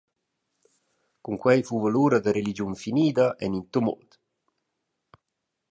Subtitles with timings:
[1.23, 4.09] Cun quei fuva l’ura de religiun finida en in tumult.